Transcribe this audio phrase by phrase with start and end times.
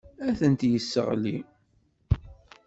[0.27, 1.37] Ad tent-yesseɣli.